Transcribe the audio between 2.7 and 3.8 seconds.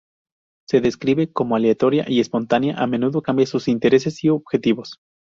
a menudo cambia sus